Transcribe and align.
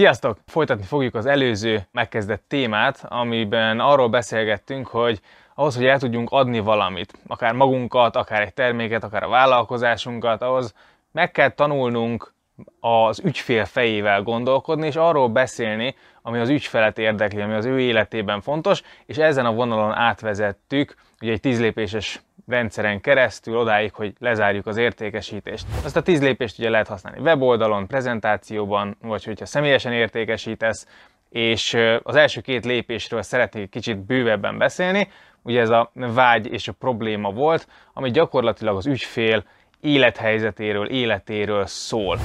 Sziasztok! 0.00 0.38
Folytatni 0.46 0.84
fogjuk 0.84 1.14
az 1.14 1.26
előző 1.26 1.86
megkezdett 1.92 2.44
témát, 2.48 3.04
amiben 3.08 3.80
arról 3.80 4.08
beszélgettünk, 4.08 4.86
hogy 4.86 5.20
ahhoz, 5.54 5.76
hogy 5.76 5.86
el 5.86 5.98
tudjunk 5.98 6.30
adni 6.30 6.58
valamit, 6.58 7.12
akár 7.26 7.52
magunkat, 7.54 8.16
akár 8.16 8.40
egy 8.40 8.54
terméket, 8.54 9.04
akár 9.04 9.22
a 9.22 9.28
vállalkozásunkat, 9.28 10.42
ahhoz 10.42 10.74
meg 11.12 11.30
kell 11.30 11.48
tanulnunk 11.48 12.32
az 12.80 13.20
ügyfél 13.24 13.64
fejével 13.64 14.22
gondolkodni, 14.22 14.86
és 14.86 14.96
arról 14.96 15.28
beszélni, 15.28 15.94
ami 16.22 16.38
az 16.38 16.48
ügyfelet 16.48 16.98
érdekli, 16.98 17.40
ami 17.40 17.54
az 17.54 17.64
ő 17.64 17.80
életében 17.80 18.40
fontos, 18.40 18.82
és 19.06 19.16
ezen 19.16 19.46
a 19.46 19.52
vonalon 19.52 19.92
átvezettük 19.92 20.94
ugye 21.20 21.32
egy 21.32 21.40
tízlépéses 21.40 22.20
rendszeren 22.46 23.00
keresztül 23.00 23.56
odáig, 23.56 23.94
hogy 23.94 24.12
lezárjuk 24.18 24.66
az 24.66 24.76
értékesítést. 24.76 25.66
Azt 25.84 25.96
a 25.96 26.02
tíz 26.02 26.22
lépést 26.22 26.58
ugye 26.58 26.70
lehet 26.70 26.88
használni 26.88 27.20
weboldalon, 27.20 27.86
prezentációban, 27.86 28.96
vagy 29.02 29.24
hogyha 29.24 29.46
személyesen 29.46 29.92
értékesítesz, 29.92 30.86
és 31.28 31.76
az 32.02 32.16
első 32.16 32.40
két 32.40 32.64
lépésről 32.64 33.22
szeretnék 33.22 33.70
kicsit 33.70 33.98
bővebben 33.98 34.58
beszélni. 34.58 35.08
Ugye 35.42 35.60
ez 35.60 35.70
a 35.70 35.90
vágy 35.94 36.52
és 36.52 36.68
a 36.68 36.72
probléma 36.72 37.30
volt, 37.30 37.68
ami 37.92 38.10
gyakorlatilag 38.10 38.76
az 38.76 38.86
ügyfél 38.86 39.44
élethelyzetéről, 39.80 40.88
életéről 40.88 41.66
szól. 41.66 42.18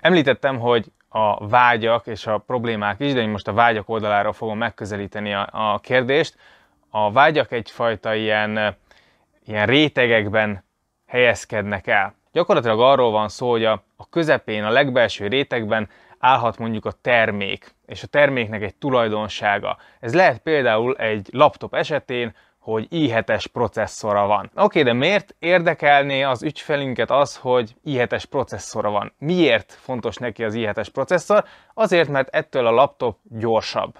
Említettem, 0.00 0.58
hogy 0.58 0.92
a 1.08 1.48
vágyak 1.48 2.06
és 2.06 2.26
a 2.26 2.38
problémák 2.38 3.00
is, 3.00 3.12
de 3.12 3.20
én 3.20 3.28
most 3.28 3.48
a 3.48 3.52
vágyak 3.52 3.88
oldaláról 3.88 4.32
fogom 4.32 4.58
megközelíteni 4.58 5.34
a, 5.34 5.48
a 5.52 5.78
kérdést. 5.78 6.36
A 6.90 7.12
vágyak 7.12 7.52
egyfajta 7.52 8.14
ilyen 8.14 8.76
ilyen 9.50 9.66
rétegekben 9.66 10.64
helyezkednek 11.06 11.86
el. 11.86 12.14
Gyakorlatilag 12.32 12.80
arról 12.80 13.10
van 13.10 13.28
szó, 13.28 13.50
hogy 13.50 13.64
a, 13.64 13.84
a 13.96 14.08
közepén, 14.08 14.64
a 14.64 14.70
legbelső 14.70 15.26
rétegben 15.26 15.88
állhat 16.18 16.58
mondjuk 16.58 16.84
a 16.84 16.92
termék, 16.92 17.74
és 17.86 18.02
a 18.02 18.06
terméknek 18.06 18.62
egy 18.62 18.74
tulajdonsága. 18.74 19.76
Ez 20.00 20.14
lehet 20.14 20.38
például 20.38 20.96
egy 20.96 21.28
laptop 21.32 21.74
esetén, 21.74 22.34
hogy 22.60 22.86
i7-es 22.90 23.44
processzora 23.52 24.26
van. 24.26 24.44
Oké, 24.44 24.60
okay, 24.62 24.82
de 24.82 24.92
miért 24.92 25.34
érdekelné 25.38 26.22
az 26.22 26.42
ügyfelünket 26.42 27.10
az, 27.10 27.36
hogy 27.36 27.74
i7-es 27.84 28.24
processzora 28.30 28.90
van? 28.90 29.12
Miért 29.18 29.72
fontos 29.72 30.16
neki 30.16 30.44
az 30.44 30.54
i7-es 30.56 30.88
processzor? 30.92 31.44
Azért, 31.74 32.08
mert 32.08 32.28
ettől 32.28 32.66
a 32.66 32.70
laptop 32.70 33.16
gyorsabb 33.22 33.98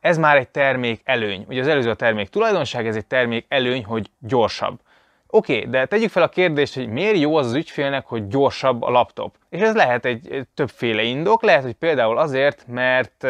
ez 0.00 0.18
már 0.18 0.36
egy 0.36 0.48
termék 0.48 1.00
előny. 1.04 1.44
Ugye 1.48 1.60
az 1.60 1.68
előző 1.68 1.90
a 1.90 1.94
termék 1.94 2.28
tulajdonság, 2.28 2.86
ez 2.86 2.96
egy 2.96 3.06
termék 3.06 3.44
előny, 3.48 3.84
hogy 3.84 4.10
gyorsabb. 4.18 4.80
Oké, 5.26 5.56
okay, 5.56 5.70
de 5.70 5.86
tegyük 5.86 6.10
fel 6.10 6.22
a 6.22 6.28
kérdést, 6.28 6.74
hogy 6.74 6.88
miért 6.88 7.18
jó 7.18 7.36
az 7.36 7.46
az 7.46 7.54
ügyfélnek, 7.54 8.06
hogy 8.06 8.28
gyorsabb 8.28 8.82
a 8.82 8.90
laptop. 8.90 9.34
És 9.48 9.60
ez 9.60 9.74
lehet 9.74 10.04
egy, 10.04 10.46
többféle 10.54 11.02
indok, 11.02 11.42
lehet, 11.42 11.62
hogy 11.62 11.74
például 11.74 12.18
azért, 12.18 12.64
mert 12.66 13.26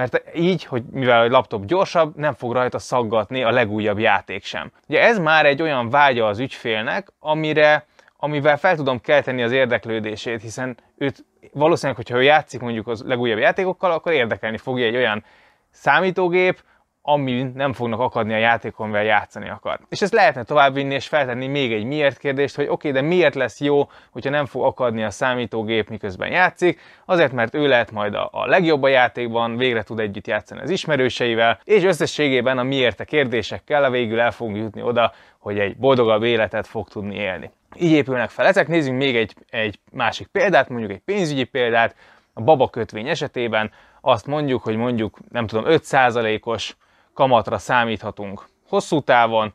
mert 0.00 0.22
így, 0.34 0.64
hogy 0.64 0.82
mivel 0.90 1.20
a 1.20 1.28
laptop 1.28 1.64
gyorsabb, 1.64 2.16
nem 2.16 2.32
fog 2.32 2.52
rajta 2.52 2.78
szaggatni 2.78 3.42
a 3.42 3.50
legújabb 3.50 3.98
játék 3.98 4.44
sem. 4.44 4.72
Ugye 4.88 5.00
ez 5.00 5.18
már 5.18 5.46
egy 5.46 5.62
olyan 5.62 5.90
vágya 5.90 6.26
az 6.26 6.38
ügyfélnek, 6.38 7.08
amire, 7.18 7.86
amivel 8.16 8.58
fel 8.58 8.76
tudom 8.76 9.00
kelteni 9.00 9.42
az 9.42 9.52
érdeklődését, 9.52 10.40
hiszen 10.40 10.76
őt 10.98 11.24
valószínűleg, 11.52 11.96
hogyha 11.96 12.16
ő 12.16 12.22
játszik 12.22 12.60
mondjuk 12.60 12.88
az 12.88 13.02
legújabb 13.06 13.38
játékokkal, 13.38 13.90
akkor 13.92 14.12
érdekelni 14.12 14.58
fogja 14.58 14.86
egy 14.86 14.96
olyan 14.96 15.24
számítógép, 15.70 16.62
ami 17.02 17.42
nem 17.54 17.72
fognak 17.72 18.00
akadni 18.00 18.32
a 18.32 18.36
játékon, 18.36 18.86
mivel 18.86 19.04
játszani 19.04 19.48
akar. 19.48 19.78
És 19.88 20.02
ezt 20.02 20.12
lehetne 20.12 20.42
továbbvinni 20.42 20.94
és 20.94 21.08
feltenni 21.08 21.46
még 21.46 21.72
egy 21.72 21.84
miért 21.84 22.18
kérdést, 22.18 22.56
hogy 22.56 22.64
oké, 22.68 22.88
okay, 22.88 23.00
de 23.00 23.06
miért 23.08 23.34
lesz 23.34 23.60
jó, 23.60 23.90
hogyha 24.10 24.30
nem 24.30 24.46
fog 24.46 24.64
akadni 24.64 25.02
a 25.02 25.10
számítógép, 25.10 25.88
miközben 25.88 26.30
játszik? 26.30 26.80
Azért, 27.04 27.32
mert 27.32 27.54
ő 27.54 27.66
lehet 27.66 27.90
majd 27.90 28.14
a, 28.14 28.28
a 28.32 28.46
legjobb 28.46 28.82
a 28.82 28.88
játékban, 28.88 29.56
végre 29.56 29.82
tud 29.82 30.00
együtt 30.00 30.26
játszani 30.26 30.60
az 30.60 30.70
ismerőseivel, 30.70 31.60
és 31.64 31.82
összességében 31.82 32.58
a 32.58 32.62
miért 32.62 33.00
a 33.00 33.04
kérdésekkel 33.04 33.84
a 33.84 33.90
végül 33.90 34.20
el 34.20 34.30
fogunk 34.30 34.56
jutni 34.56 34.82
oda, 34.82 35.12
hogy 35.38 35.58
egy 35.58 35.76
boldogabb 35.76 36.22
életet 36.22 36.66
fog 36.66 36.88
tudni 36.88 37.14
élni. 37.14 37.50
Így 37.78 37.92
épülnek 37.92 38.30
fel 38.30 38.46
ezek. 38.46 38.68
Nézzünk 38.68 38.98
még 38.98 39.16
egy, 39.16 39.34
egy 39.50 39.78
másik 39.92 40.26
példát, 40.26 40.68
mondjuk 40.68 40.90
egy 40.90 41.02
pénzügyi 41.04 41.44
példát. 41.44 41.94
A 42.32 42.40
baba 42.40 42.68
kötvény 42.68 43.08
esetében 43.08 43.70
azt 44.00 44.26
mondjuk, 44.26 44.62
hogy 44.62 44.76
mondjuk, 44.76 45.18
nem 45.30 45.46
tudom, 45.46 45.64
5%-os 45.66 46.76
kamatra 47.20 47.58
számíthatunk 47.58 48.48
hosszú 48.68 49.00
távon. 49.00 49.52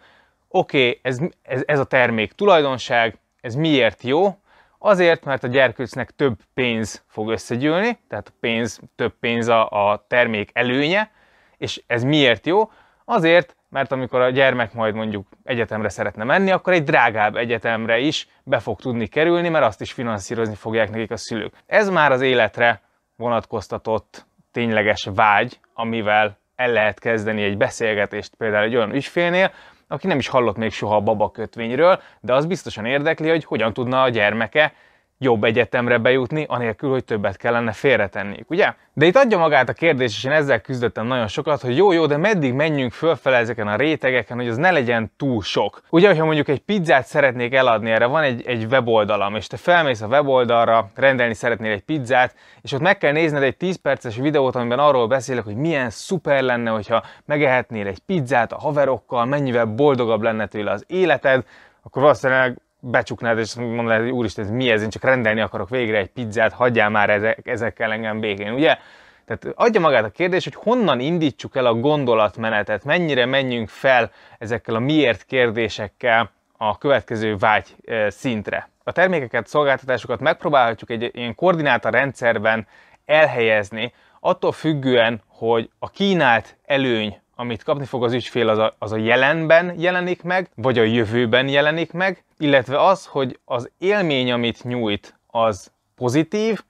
Oké, 0.47 0.87
okay, 0.87 0.99
ez, 1.01 1.19
ez, 1.41 1.63
ez 1.65 1.79
a 1.79 1.83
termék 1.83 2.31
tulajdonság, 2.31 3.17
ez 3.41 3.55
miért 3.55 4.03
jó? 4.03 4.37
Azért, 4.79 5.23
mert 5.23 5.43
a 5.43 5.47
gyerkőcnek 5.47 6.11
több 6.11 6.37
pénz 6.53 7.03
fog 7.07 7.29
összegyűlni, 7.29 7.99
tehát 8.07 8.27
a 8.27 8.37
pénz, 8.39 8.79
több 8.95 9.13
pénz 9.19 9.47
a, 9.47 9.69
a 9.69 10.05
termék 10.07 10.49
előnye, 10.53 11.11
és 11.57 11.83
ez 11.87 12.03
miért 12.03 12.45
jó? 12.45 12.71
Azért, 13.05 13.55
mert 13.69 13.91
amikor 13.91 14.21
a 14.21 14.29
gyermek 14.29 14.73
majd 14.73 14.95
mondjuk 14.95 15.27
egyetemre 15.43 15.89
szeretne 15.89 16.23
menni, 16.23 16.51
akkor 16.51 16.73
egy 16.73 16.83
drágább 16.83 17.35
egyetemre 17.35 17.97
is 17.97 18.27
be 18.43 18.59
fog 18.59 18.79
tudni 18.79 19.07
kerülni, 19.07 19.49
mert 19.49 19.65
azt 19.65 19.81
is 19.81 19.91
finanszírozni 19.91 20.55
fogják 20.55 20.89
nekik 20.89 21.11
a 21.11 21.17
szülők. 21.17 21.53
Ez 21.65 21.89
már 21.89 22.11
az 22.11 22.21
életre 22.21 22.81
vonatkoztatott 23.15 24.25
tényleges 24.51 25.09
vágy, 25.15 25.59
amivel 25.73 26.43
el 26.55 26.71
lehet 26.71 26.99
kezdeni 26.99 27.43
egy 27.43 27.57
beszélgetést 27.57 28.35
például 28.35 28.63
egy 28.63 28.75
olyan 28.75 28.93
ügyfélnél, 28.93 29.51
aki 29.87 30.07
nem 30.07 30.19
is 30.19 30.27
hallott 30.27 30.57
még 30.57 30.71
soha 30.71 30.95
a 30.95 31.01
babakötvényről, 31.01 32.01
de 32.19 32.33
az 32.33 32.45
biztosan 32.45 32.85
érdekli, 32.85 33.29
hogy 33.29 33.45
hogyan 33.45 33.73
tudna 33.73 34.01
a 34.01 34.09
gyermeke 34.09 34.73
jobb 35.17 35.43
egyetemre 35.43 35.97
bejutni, 35.97 36.45
anélkül, 36.47 36.89
hogy 36.89 37.03
többet 37.03 37.37
kellene 37.37 37.71
félretenniük, 37.71 38.49
ugye? 38.49 38.73
De 38.93 39.05
itt 39.05 39.15
adja 39.15 39.37
magát 39.37 39.69
a 39.69 39.73
kérdés, 39.73 40.15
és 40.15 40.23
én 40.23 40.31
ezzel 40.31 40.61
küzdöttem 40.61 41.07
nagyon 41.07 41.27
sokat, 41.27 41.61
hogy 41.61 41.77
jó, 41.77 41.91
jó, 41.91 42.05
de 42.05 42.17
meddig 42.17 42.53
menjünk 42.53 42.91
fölfele 42.91 43.37
ezeken 43.37 43.67
a 43.67 43.75
rétegeken, 43.75 44.37
hogy 44.37 44.47
az 44.47 44.57
ne 44.57 44.71
legyen 44.71 45.11
túl 45.17 45.41
sok. 45.41 45.81
Ugye, 45.89 46.07
hogyha 46.07 46.25
mondjuk 46.25 46.47
egy 46.47 46.59
pizzát 46.59 47.05
szeretnék 47.05 47.53
eladni, 47.53 47.91
erre 47.91 48.05
van 48.05 48.23
egy, 48.23 48.43
egy 48.45 48.65
weboldalam, 48.69 49.35
és 49.35 49.47
te 49.47 49.57
felmész 49.57 50.01
a 50.01 50.07
weboldalra, 50.07 50.89
rendelni 50.95 51.33
szeretnél 51.33 51.71
egy 51.71 51.83
pizzát, 51.83 52.35
és 52.61 52.71
ott 52.71 52.81
meg 52.81 52.97
kell 52.97 53.11
nézned 53.11 53.43
egy 53.43 53.57
10 53.57 53.75
perces 53.75 54.15
videót, 54.15 54.55
amiben 54.55 54.79
arról 54.79 55.07
beszélek, 55.07 55.43
hogy 55.43 55.55
milyen 55.55 55.89
szuper 55.89 56.41
lenne, 56.41 56.69
hogyha 56.69 57.03
megehetnél 57.25 57.87
egy 57.87 57.99
pizzát 57.99 58.51
a 58.51 58.59
haverokkal, 58.59 59.25
mennyivel 59.25 59.65
boldogabb 59.65 60.21
lenne 60.21 60.45
tőle 60.47 60.71
az 60.71 60.83
életed, 60.87 61.43
akkor 61.83 62.01
valószínűleg 62.01 62.57
becsuknád, 62.91 63.37
és 63.37 63.55
mondanád, 63.55 64.01
hogy 64.01 64.09
úristen, 64.09 64.43
ez 64.45 64.51
mi 64.51 64.69
ez, 64.69 64.81
én 64.81 64.89
csak 64.89 65.03
rendelni 65.03 65.41
akarok 65.41 65.69
végre 65.69 65.97
egy 65.97 66.09
pizzát, 66.09 66.53
hagyjál 66.53 66.89
már 66.89 67.09
ezek, 67.09 67.47
ezekkel 67.47 67.91
engem 67.91 68.19
békén, 68.19 68.53
ugye? 68.53 68.77
Tehát 69.25 69.47
adja 69.55 69.79
magát 69.79 70.03
a 70.03 70.09
kérdés, 70.09 70.43
hogy 70.43 70.55
honnan 70.55 70.99
indítsuk 70.99 71.55
el 71.55 71.65
a 71.65 71.73
gondolatmenetet, 71.73 72.83
mennyire 72.83 73.25
menjünk 73.25 73.69
fel 73.69 74.11
ezekkel 74.37 74.75
a 74.75 74.79
miért 74.79 75.23
kérdésekkel 75.23 76.31
a 76.57 76.77
következő 76.77 77.37
vágy 77.37 77.75
szintre. 78.07 78.69
A 78.83 78.91
termékeket, 78.91 79.47
szolgáltatásokat 79.47 80.19
megpróbálhatjuk 80.19 80.89
egy 80.89 81.09
ilyen 81.13 81.35
koordináta 81.35 81.89
rendszerben 81.89 82.67
elhelyezni, 83.05 83.93
attól 84.19 84.51
függően, 84.51 85.21
hogy 85.27 85.69
a 85.79 85.89
kínált 85.89 86.57
előny 86.65 87.19
amit 87.35 87.63
kapni 87.63 87.85
fog 87.85 88.03
az 88.03 88.13
ügyfél, 88.13 88.49
az 88.49 88.57
a, 88.57 88.75
az 88.79 88.91
a 88.91 88.97
jelenben 88.97 89.79
jelenik 89.79 90.23
meg, 90.23 90.49
vagy 90.55 90.77
a 90.77 90.83
jövőben 90.83 91.47
jelenik 91.47 91.91
meg, 91.91 92.23
illetve 92.37 92.85
az, 92.85 93.05
hogy 93.05 93.39
az 93.45 93.69
élmény, 93.77 94.31
amit 94.31 94.63
nyújt, 94.63 95.19
az 95.27 95.71
pozitív, 95.95 96.63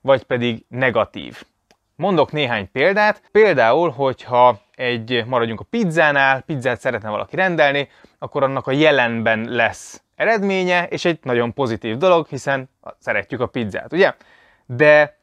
vagy 0.00 0.22
pedig 0.22 0.64
negatív. 0.68 1.42
Mondok 1.96 2.32
néhány 2.32 2.70
példát. 2.72 3.22
Például, 3.32 3.90
hogyha 3.90 4.60
egy, 4.74 5.24
maradjunk 5.26 5.60
a 5.60 5.66
pizzánál, 5.70 6.40
pizzát 6.40 6.80
szeretne 6.80 7.08
valaki 7.08 7.36
rendelni, 7.36 7.88
akkor 8.18 8.42
annak 8.42 8.66
a 8.66 8.72
jelenben 8.72 9.44
lesz 9.48 10.02
eredménye, 10.14 10.86
és 10.86 11.04
egy 11.04 11.18
nagyon 11.22 11.52
pozitív 11.52 11.96
dolog, 11.96 12.26
hiszen 12.26 12.70
szeretjük 12.98 13.40
a 13.40 13.46
pizzát, 13.46 13.92
ugye? 13.92 14.14
De 14.66 15.20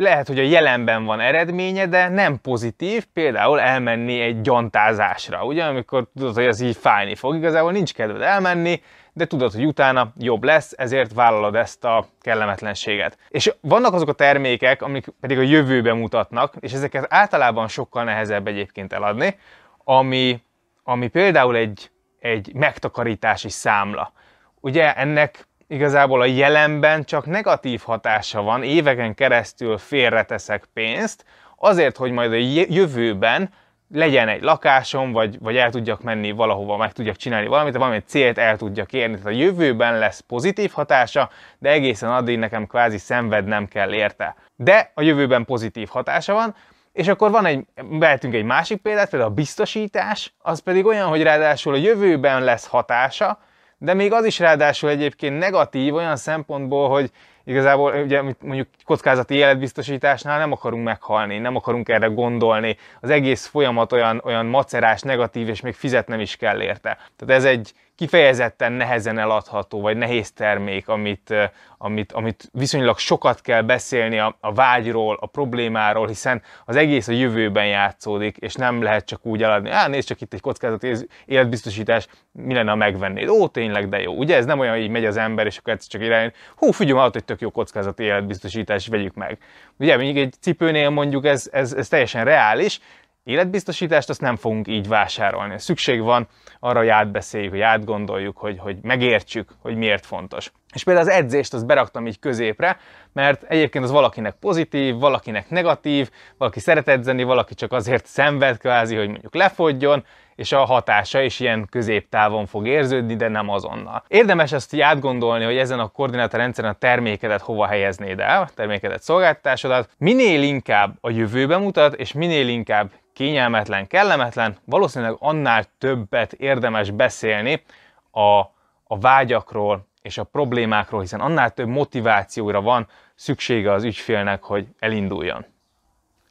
lehet, 0.00 0.26
hogy 0.26 0.38
a 0.38 0.42
jelenben 0.42 1.04
van 1.04 1.20
eredménye, 1.20 1.86
de 1.86 2.08
nem 2.08 2.40
pozitív, 2.40 3.04
például 3.12 3.60
elmenni 3.60 4.20
egy 4.20 4.40
gyantázásra, 4.40 5.44
ugye, 5.44 5.64
amikor 5.64 6.06
tudod, 6.16 6.34
hogy 6.34 6.46
az 6.46 6.60
így 6.60 6.76
fájni 6.76 7.14
fog, 7.14 7.34
igazából 7.34 7.72
nincs 7.72 7.94
kedved 7.94 8.22
elmenni, 8.22 8.82
de 9.12 9.26
tudod, 9.26 9.52
hogy 9.52 9.64
utána 9.64 10.12
jobb 10.18 10.44
lesz, 10.44 10.72
ezért 10.76 11.12
vállalod 11.12 11.54
ezt 11.54 11.84
a 11.84 12.06
kellemetlenséget. 12.20 13.18
És 13.28 13.52
vannak 13.60 13.94
azok 13.94 14.08
a 14.08 14.12
termékek, 14.12 14.82
amik 14.82 15.06
pedig 15.20 15.38
a 15.38 15.42
jövőbe 15.42 15.92
mutatnak, 15.92 16.54
és 16.60 16.72
ezeket 16.72 17.06
általában 17.08 17.68
sokkal 17.68 18.04
nehezebb 18.04 18.46
egyébként 18.46 18.92
eladni, 18.92 19.38
ami, 19.84 20.42
ami 20.82 21.08
például 21.08 21.56
egy, 21.56 21.90
egy 22.18 22.54
megtakarítási 22.54 23.48
számla. 23.48 24.12
Ugye 24.60 24.94
ennek 24.94 25.48
igazából 25.70 26.20
a 26.20 26.24
jelenben 26.24 27.04
csak 27.04 27.26
negatív 27.26 27.82
hatása 27.84 28.42
van, 28.42 28.62
éveken 28.62 29.14
keresztül 29.14 29.78
félreteszek 29.78 30.64
pénzt, 30.72 31.24
azért, 31.56 31.96
hogy 31.96 32.10
majd 32.10 32.32
a 32.32 32.64
jövőben 32.68 33.50
legyen 33.92 34.28
egy 34.28 34.42
lakásom, 34.42 35.12
vagy, 35.12 35.38
vagy 35.38 35.56
el 35.56 35.70
tudjak 35.70 36.02
menni 36.02 36.30
valahova, 36.30 36.76
meg 36.76 36.92
tudjak 36.92 37.16
csinálni 37.16 37.46
valamit, 37.46 37.72
valamilyen 37.72 38.02
célt 38.06 38.38
el 38.38 38.56
tudjak 38.56 38.92
érni. 38.92 39.14
Tehát 39.14 39.26
a 39.26 39.38
jövőben 39.38 39.98
lesz 39.98 40.20
pozitív 40.20 40.70
hatása, 40.72 41.30
de 41.58 41.70
egészen 41.70 42.10
addig 42.10 42.38
nekem 42.38 42.66
kvázi 42.66 42.98
szenvednem 42.98 43.66
kell 43.66 43.92
érte. 43.92 44.36
De 44.56 44.90
a 44.94 45.02
jövőben 45.02 45.44
pozitív 45.44 45.88
hatása 45.88 46.32
van, 46.32 46.54
és 46.92 47.08
akkor 47.08 47.30
van 47.30 47.46
egy, 47.46 47.64
vehetünk 47.90 48.34
egy 48.34 48.44
másik 48.44 48.78
példát, 48.80 49.10
például 49.10 49.30
a 49.30 49.34
biztosítás, 49.34 50.34
az 50.38 50.58
pedig 50.58 50.86
olyan, 50.86 51.08
hogy 51.08 51.22
ráadásul 51.22 51.74
a 51.74 51.78
jövőben 51.78 52.44
lesz 52.44 52.66
hatása, 52.66 53.38
de 53.82 53.94
még 53.94 54.12
az 54.12 54.24
is 54.24 54.38
ráadásul 54.38 54.90
egyébként 54.90 55.38
negatív 55.38 55.94
olyan 55.94 56.16
szempontból, 56.16 56.88
hogy 56.88 57.10
igazából 57.44 57.92
ugye 58.02 58.22
mondjuk 58.22 58.68
kockázati 58.84 59.34
életbiztosításnál 59.34 60.38
nem 60.38 60.52
akarunk 60.52 60.84
meghalni, 60.84 61.38
nem 61.38 61.56
akarunk 61.56 61.88
erre 61.88 62.06
gondolni, 62.06 62.76
az 63.00 63.10
egész 63.10 63.46
folyamat 63.46 63.92
olyan, 63.92 64.20
olyan 64.24 64.46
macerás, 64.46 65.00
negatív, 65.00 65.48
és 65.48 65.60
még 65.60 65.74
fizetnem 65.74 66.20
is 66.20 66.36
kell 66.36 66.60
érte. 66.60 66.98
Tehát 67.16 67.36
ez 67.36 67.44
egy 67.44 67.72
kifejezetten 68.00 68.72
nehezen 68.72 69.18
eladható, 69.18 69.80
vagy 69.80 69.96
nehéz 69.96 70.32
termék, 70.32 70.88
amit, 70.88 71.34
amit, 71.78 72.12
amit 72.12 72.50
viszonylag 72.52 72.98
sokat 72.98 73.40
kell 73.40 73.62
beszélni 73.62 74.18
a, 74.18 74.36
a 74.40 74.52
vágyról, 74.52 75.18
a 75.20 75.26
problémáról, 75.26 76.06
hiszen 76.06 76.42
az 76.64 76.76
egész 76.76 77.08
a 77.08 77.12
jövőben 77.12 77.66
játszódik, 77.66 78.36
és 78.36 78.54
nem 78.54 78.82
lehet 78.82 79.06
csak 79.06 79.26
úgy 79.26 79.42
eladni, 79.42 79.70
á, 79.70 79.88
nézd 79.88 80.08
csak 80.08 80.20
itt 80.20 80.32
egy 80.32 80.40
kockázati 80.40 80.92
életbiztosítás, 81.24 82.06
mi 82.32 82.54
lenne, 82.54 82.70
ha 82.70 82.76
megvennéd? 82.76 83.28
Ó, 83.28 83.48
tényleg, 83.48 83.88
de 83.88 84.00
jó. 84.00 84.12
Ugye 84.12 84.36
ez 84.36 84.44
nem 84.44 84.58
olyan, 84.58 84.78
hogy 84.78 84.90
megy 84.90 85.04
az 85.04 85.16
ember, 85.16 85.46
és 85.46 85.58
akkor 85.58 85.72
egyszer 85.72 85.90
csak 85.90 86.02
irány, 86.02 86.32
hú, 86.56 86.70
figyelj, 86.70 87.08
hogy 87.12 87.24
tök 87.24 87.40
jó 87.40 87.50
kockázati 87.50 88.02
életbiztosítás, 88.02 88.86
vegyük 88.86 89.14
meg. 89.14 89.38
Ugye, 89.78 89.96
mondjuk 89.96 90.16
egy 90.16 90.34
cipőnél 90.40 90.90
mondjuk 90.90 91.24
ez, 91.26 91.48
ez, 91.52 91.72
ez 91.72 91.88
teljesen 91.88 92.24
reális, 92.24 92.80
életbiztosítást 93.24 94.08
azt 94.08 94.20
nem 94.20 94.36
fogunk 94.36 94.68
így 94.68 94.88
vásárolni. 94.88 95.58
Szükség 95.58 96.00
van 96.00 96.28
arra, 96.60 96.78
hogy 96.78 96.88
átbeszéljük, 96.88 97.50
hogy 97.50 97.60
átgondoljuk, 97.60 98.36
hogy, 98.36 98.58
hogy 98.58 98.76
megértsük, 98.82 99.50
hogy 99.58 99.76
miért 99.76 100.06
fontos. 100.06 100.52
És 100.74 100.84
például 100.84 101.08
az 101.08 101.14
edzést 101.14 101.54
azt 101.54 101.66
beraktam 101.66 102.06
így 102.06 102.18
középre, 102.18 102.78
mert 103.12 103.42
egyébként 103.42 103.84
az 103.84 103.90
valakinek 103.90 104.34
pozitív, 104.34 104.98
valakinek 104.98 105.50
negatív, 105.50 106.10
valaki 106.38 106.60
szeret 106.60 106.88
edzeni, 106.88 107.22
valaki 107.22 107.54
csak 107.54 107.72
azért 107.72 108.06
szenved 108.06 108.58
kvázi, 108.58 108.96
hogy 108.96 109.08
mondjuk 109.08 109.34
lefogjon, 109.34 110.04
és 110.34 110.52
a 110.52 110.64
hatása 110.64 111.20
is 111.20 111.40
ilyen 111.40 111.66
középtávon 111.70 112.46
fog 112.46 112.66
érződni, 112.66 113.16
de 113.16 113.28
nem 113.28 113.48
azonnal. 113.48 114.04
Érdemes 114.08 114.52
ezt 114.52 114.74
így 114.74 114.80
átgondolni, 114.80 115.44
hogy 115.44 115.56
ezen 115.56 115.78
a 115.78 115.88
koordinátorrendszeren 115.88 116.70
a 116.70 116.78
termékedet 116.78 117.40
hova 117.40 117.66
helyeznéd 117.66 118.20
el, 118.20 118.42
a 118.42 118.50
termékedet, 118.54 119.02
szolgáltatásodat. 119.02 119.88
Minél 119.98 120.42
inkább 120.42 120.96
a 121.00 121.10
jövőbe 121.10 121.56
mutat, 121.56 121.94
és 121.94 122.12
minél 122.12 122.48
inkább 122.48 122.90
kényelmetlen, 123.20 123.86
kellemetlen, 123.86 124.56
valószínűleg 124.64 125.16
annál 125.18 125.64
többet 125.78 126.32
érdemes 126.32 126.90
beszélni 126.90 127.62
a, 128.10 128.38
a 128.84 128.98
vágyakról 129.00 129.86
és 130.02 130.18
a 130.18 130.24
problémákról, 130.24 131.00
hiszen 131.00 131.20
annál 131.20 131.50
több 131.50 131.68
motivációra 131.68 132.60
van 132.60 132.86
szüksége 133.14 133.72
az 133.72 133.84
ügyfélnek, 133.84 134.42
hogy 134.42 134.66
elinduljon. 134.78 135.44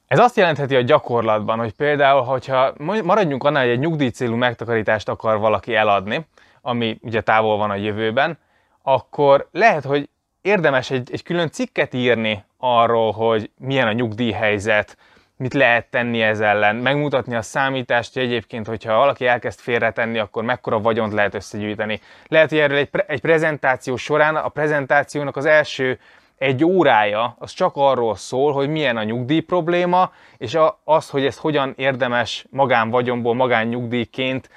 Ez 0.07 0.19
azt 0.19 0.37
jelentheti 0.37 0.75
a 0.75 0.81
gyakorlatban, 0.81 1.59
hogy 1.59 1.71
például, 1.71 2.21
hogyha 2.21 2.73
maradjunk 3.03 3.43
annál, 3.43 3.63
hogy 3.63 3.71
egy 3.71 3.79
nyugdíjcélú 3.79 4.35
megtakarítást 4.35 5.09
akar 5.09 5.39
valaki 5.39 5.75
eladni, 5.75 6.25
ami 6.61 6.99
ugye 7.01 7.21
távol 7.21 7.57
van 7.57 7.69
a 7.69 7.75
jövőben, 7.75 8.37
akkor 8.81 9.47
lehet, 9.51 9.83
hogy 9.83 10.09
érdemes 10.41 10.91
egy, 10.91 11.09
egy 11.11 11.23
külön 11.23 11.49
cikket 11.49 11.93
írni 11.93 12.43
arról, 12.57 13.11
hogy 13.11 13.51
milyen 13.57 13.87
a 13.87 13.91
nyugdíjhelyzet, 13.91 14.97
mit 15.39 15.53
lehet 15.53 15.85
tenni 15.89 16.21
ez 16.21 16.39
ellen, 16.39 16.75
megmutatni 16.75 17.35
a 17.35 17.41
számítást, 17.41 18.13
hogy 18.13 18.23
egyébként, 18.23 18.67
hogyha 18.67 18.97
valaki 18.97 19.25
elkezd 19.27 19.59
félretenni, 19.59 20.19
akkor 20.19 20.43
mekkora 20.43 20.79
vagyont 20.79 21.13
lehet 21.13 21.33
összegyűjteni. 21.33 21.99
Lehet, 22.27 22.49
hogy 22.49 22.57
erről 22.59 22.77
egy, 22.77 22.89
pre- 22.89 23.09
egy 23.09 23.21
prezentáció 23.21 23.95
során 23.95 24.35
a 24.35 24.49
prezentációnak 24.49 25.35
az 25.37 25.45
első 25.45 25.99
egy 26.37 26.63
órája 26.65 27.35
az 27.39 27.51
csak 27.51 27.71
arról 27.75 28.15
szól, 28.15 28.53
hogy 28.53 28.69
milyen 28.69 28.97
a 28.97 29.03
nyugdíj 29.03 29.39
probléma, 29.39 30.11
és 30.37 30.57
az, 30.83 31.09
hogy 31.09 31.25
ezt 31.25 31.39
hogyan 31.39 31.73
érdemes 31.77 32.45
magánvagyomból, 32.49 33.35
magánnyugdíjként 33.35 34.49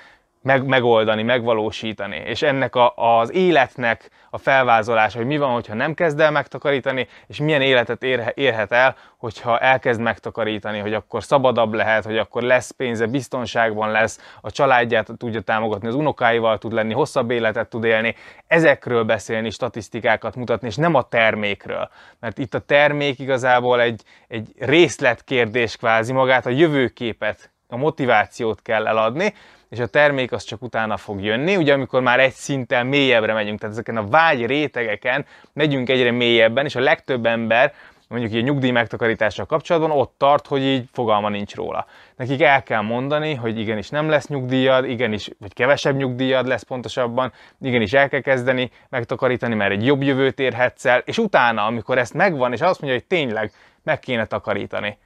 meg, 0.43 0.67
megoldani, 0.67 1.23
megvalósítani. 1.23 2.17
És 2.17 2.43
ennek 2.43 2.77
a, 2.77 2.93
az 2.97 3.33
életnek 3.33 4.11
a 4.31 4.39
felvázolása, 4.39 5.19
hogy 5.19 5.27
mi 5.27 5.39
van, 5.39 5.53
hogyha 5.53 5.75
nem 5.75 5.95
kezd 5.95 6.21
el 6.21 6.31
megtakarítani, 6.31 7.09
és 7.27 7.39
milyen 7.39 7.63
életet 7.63 8.03
ér, 8.03 8.33
érhet 8.35 8.73
el, 8.73 8.97
hogyha 9.17 9.59
elkezd 9.59 10.01
megtakarítani, 10.01 10.79
hogy 10.79 10.95
akkor 10.95 11.23
szabadabb 11.25 11.73
lehet, 11.73 12.05
hogy 12.05 12.19
akkor 12.19 12.43
lesz 12.43 12.71
pénze, 12.71 13.07
biztonságban 13.07 13.91
lesz, 13.91 14.37
a 14.41 14.51
családját 14.51 15.11
tudja 15.19 15.41
támogatni, 15.41 15.89
az 15.89 15.95
unokáival 15.95 16.59
tud 16.59 16.73
lenni, 16.73 16.93
hosszabb 16.93 17.31
életet 17.31 17.69
tud 17.69 17.85
élni. 17.85 18.15
Ezekről 18.47 19.05
beszélni, 19.05 19.51
statisztikákat 19.51 20.37
mutatni, 20.37 20.67
és 20.67 20.77
nem 20.77 20.95
a 20.95 21.03
termékről. 21.03 21.91
Mert 22.21 22.39
itt 22.39 22.55
a 22.55 22.59
termék 22.59 23.19
igazából 23.19 23.81
egy, 23.81 24.03
egy 24.29 24.53
részletkérdés 24.59 25.77
kvázi, 25.77 26.13
magát 26.13 26.47
a 26.47 26.51
jövőképet, 26.51 27.51
a 27.69 27.77
motivációt 27.77 28.63
kell 28.63 28.87
eladni, 28.87 29.35
és 29.73 29.79
a 29.79 29.87
termék 29.87 30.33
az 30.33 30.45
csak 30.45 30.63
utána 30.63 30.97
fog 30.97 31.23
jönni, 31.23 31.57
ugye 31.57 31.73
amikor 31.73 32.03
már 32.03 32.21
egy 32.21 32.33
szinten 32.33 32.87
mélyebbre 32.87 33.33
megyünk, 33.33 33.59
tehát 33.59 33.75
ezeken 33.75 33.97
a 33.97 34.07
vágy 34.07 34.47
rétegeken 34.47 35.27
megyünk 35.53 35.89
egyre 35.89 36.11
mélyebben, 36.11 36.65
és 36.65 36.75
a 36.75 36.81
legtöbb 36.81 37.27
ember 37.27 37.73
mondjuk 38.09 38.33
egy 38.33 38.45
nyugdíj 38.45 38.71
megtakarítással 38.71 39.47
kapcsolatban 39.47 39.91
ott 39.91 40.15
tart, 40.19 40.47
hogy 40.47 40.63
így 40.63 40.89
fogalma 40.93 41.29
nincs 41.29 41.55
róla. 41.55 41.87
Nekik 42.17 42.43
el 42.43 42.63
kell 42.63 42.81
mondani, 42.81 43.35
hogy 43.35 43.59
igenis 43.59 43.89
nem 43.89 44.09
lesz 44.09 44.27
nyugdíjad, 44.29 44.85
igenis, 44.85 45.31
vagy 45.39 45.53
kevesebb 45.53 45.97
nyugdíjad 45.97 46.47
lesz 46.47 46.63
pontosabban, 46.63 47.33
igenis 47.61 47.93
el 47.93 48.09
kell 48.09 48.21
kezdeni 48.21 48.71
megtakarítani, 48.89 49.55
mert 49.55 49.73
egy 49.73 49.87
jobb 49.87 50.03
jövőt 50.03 50.39
érhetsz 50.39 50.85
el, 50.85 51.03
és 51.05 51.19
utána, 51.19 51.65
amikor 51.65 51.99
ezt 51.99 52.15
megvan, 52.15 52.53
és 52.53 52.61
azt 52.61 52.81
mondja, 52.81 52.99
hogy 52.99 53.09
tényleg 53.09 53.53
meg 53.83 53.99
kéne 53.99 54.27
takarítani. 54.27 54.99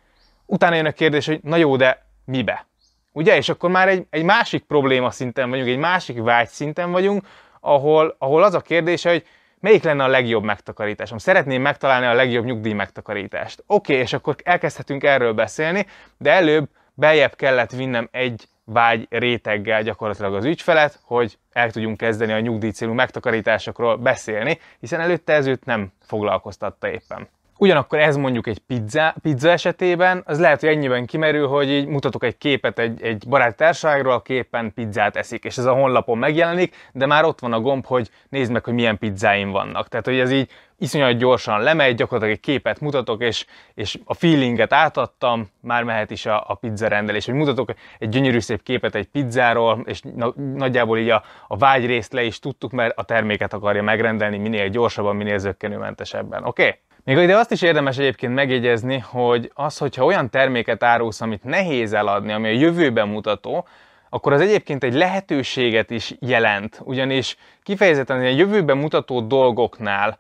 Utána 0.47 0.75
jön 0.75 0.87
a 0.87 0.93
kérdés, 0.93 1.27
hogy 1.27 1.41
na 1.43 1.57
jó, 1.57 1.77
de 1.77 2.07
mibe? 2.25 2.67
Ugye? 3.17 3.37
És 3.37 3.49
akkor 3.49 3.71
már 3.71 3.89
egy, 3.89 4.07
egy 4.11 4.23
másik 4.23 4.65
probléma 4.65 5.11
szinten 5.11 5.51
vagyunk, 5.51 5.69
egy 5.69 5.79
másik 5.79 6.23
vágy 6.23 6.49
szinten 6.49 6.91
vagyunk, 6.91 7.27
ahol, 7.61 8.17
ahol 8.19 8.43
az 8.43 8.55
a 8.55 8.61
kérdés, 8.61 9.03
hogy 9.03 9.25
melyik 9.61 9.83
lenne 9.83 10.05
a 10.05 10.07
legjobb 10.07 10.45
megtakarításom? 10.45 11.19
Szeretném 11.19 11.63
megtalálni 11.63 12.07
a 12.07 12.13
legjobb 12.13 12.45
nyugdíj 12.45 12.73
megtakarítást. 12.73 13.63
Oké, 13.67 13.93
okay, 13.93 14.05
és 14.05 14.13
akkor 14.13 14.35
elkezdhetünk 14.43 15.05
erről 15.05 15.33
beszélni, 15.33 15.87
de 16.19 16.31
előbb 16.31 16.69
beljebb 16.95 17.35
kellett 17.35 17.71
vinnem 17.71 18.09
egy 18.11 18.49
vágy 18.65 19.07
réteggel 19.11 19.83
gyakorlatilag 19.83 20.35
az 20.35 20.45
ügyfelet, 20.45 21.01
hogy 21.03 21.39
el 21.53 21.71
tudjunk 21.71 21.97
kezdeni 21.97 22.33
a 22.33 22.41
nyugdíj 22.41 22.71
célú 22.71 22.93
megtakarításokról 22.93 23.97
beszélni, 23.97 24.59
hiszen 24.81 25.01
előtte 25.01 25.33
ez 25.33 25.47
őt 25.47 25.65
nem 25.65 25.93
foglalkoztatta 26.07 26.89
éppen. 26.89 27.29
Ugyanakkor 27.59 27.99
ez 27.99 28.17
mondjuk 28.17 28.47
egy 28.47 28.59
pizza, 28.59 29.15
pizza 29.23 29.51
esetében, 29.51 30.23
az 30.27 30.41
lehet, 30.41 30.61
hogy 30.61 30.69
ennyiben 30.69 31.07
kimerül, 31.07 31.47
hogy 31.47 31.71
így 31.71 31.87
mutatok 31.87 32.25
egy 32.25 32.39
képet 32.39 32.79
egy, 32.79 33.03
egy 33.03 33.25
baráti 33.29 33.55
társaságról, 33.55 34.13
aki 34.13 34.33
éppen 34.33 34.73
pizzát 34.75 35.17
eszik, 35.17 35.45
és 35.45 35.59
ez 35.59 35.65
a 35.65 35.73
honlapon 35.73 36.19
megjelenik, 36.19 36.77
de 36.93 37.07
már 37.07 37.25
ott 37.25 37.41
van 37.41 37.53
a 37.53 37.61
gomb, 37.61 37.87
hogy 37.87 38.11
nézd 38.29 38.53
meg, 38.53 38.65
hogy 38.65 38.75
milyen 38.75 38.99
pizzáim 38.99 39.51
vannak. 39.51 39.89
Tehát, 39.89 40.07
hogy 40.07 40.19
ez 40.19 40.33
így 40.33 40.51
iszonyat 40.79 41.17
gyorsan 41.17 41.63
lemegy, 41.63 41.95
gyakorlatilag 41.95 42.35
egy 42.35 42.45
képet 42.45 42.81
mutatok, 42.81 43.23
és, 43.23 43.47
és 43.75 43.99
a 44.05 44.15
feelinget 44.15 44.73
átadtam, 44.73 45.51
már 45.61 45.83
mehet 45.83 46.11
is 46.11 46.27
a, 46.27 46.45
a 46.49 46.55
pizza 46.55 46.89
rendelés, 46.89 47.25
hogy 47.25 47.35
mutatok 47.35 47.75
egy 47.99 48.09
gyönyörű 48.09 48.39
szép 48.39 48.63
képet 48.63 48.95
egy 48.95 49.07
pizzáról, 49.07 49.83
és 49.85 50.01
na, 50.15 50.33
nagyjából 50.55 50.99
így 50.99 51.11
a, 51.11 51.23
a 51.49 51.57
vágyrészt 51.57 52.13
le 52.13 52.23
is 52.23 52.39
tudtuk, 52.39 52.71
mert 52.71 52.99
a 52.99 53.03
terméket 53.03 53.53
akarja 53.53 53.83
megrendelni 53.83 54.39
minél 54.39 54.69
gyorsabban, 54.69 55.17
minél 55.17 55.39
zöggenőmentesebben. 55.39 56.45
Oké? 56.45 56.63
Okay? 56.63 56.79
Még 57.07 57.17
ide 57.17 57.37
azt 57.37 57.53
is 57.53 57.63
érdemes 57.63 57.99
egyébként 57.99 58.35
megjegyezni, 58.35 58.99
hogy 58.99 59.51
az, 59.55 59.79
hogyha 59.79 60.05
olyan 60.05 60.31
terméket 60.31 60.83
árulsz, 60.83 61.21
amit 61.21 61.45
nehéz 61.45 61.93
eladni, 61.93 62.33
ami 62.33 62.49
a 62.49 62.59
jövőben 62.59 63.09
mutató, 63.09 63.67
akkor 64.09 64.33
az 64.33 64.41
egyébként 64.41 64.85
egy 64.85 64.95
lehetőséget 64.95 65.91
is 65.91 66.15
jelent, 66.21 66.81
ugyanis 66.85 67.37
kifejezetten 67.63 68.21
a 68.21 68.23
jövőben 68.23 68.77
mutató 68.77 69.21
dolgoknál 69.21 70.19